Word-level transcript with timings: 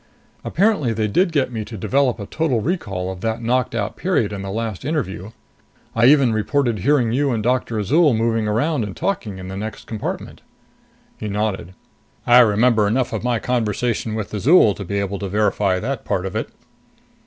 Apparently 0.43 0.93
they 0.93 1.07
did 1.07 1.31
get 1.31 1.51
me 1.51 1.63
to 1.63 1.77
develop 1.77 2.19
a 2.19 2.25
total 2.25 2.59
recall 2.59 3.11
of 3.11 3.21
that 3.21 3.39
knocked 3.43 3.75
out 3.75 3.95
period 3.95 4.33
in 4.33 4.41
the 4.41 4.49
last 4.49 4.83
interview 4.83 5.29
I 5.95 6.07
even 6.07 6.33
reported 6.33 6.79
hearing 6.79 7.11
you 7.11 7.29
and 7.31 7.43
Doctor 7.43 7.77
Azol 7.77 8.15
moving 8.15 8.47
around 8.47 8.83
and 8.83 8.97
talking 8.97 9.37
in 9.37 9.47
the 9.47 9.55
next 9.55 9.85
compartment." 9.85 10.41
He 11.19 11.27
nodded. 11.27 11.75
"I 12.25 12.39
remember 12.39 12.87
enough 12.87 13.13
of 13.13 13.23
my 13.23 13.37
conversation 13.37 14.15
with 14.15 14.33
Azol 14.33 14.73
to 14.73 14.83
be 14.83 14.97
able 14.97 15.19
to 15.19 15.29
verify 15.29 15.77
that 15.79 16.03
part 16.03 16.25
of 16.25 16.35
it." 16.35 16.49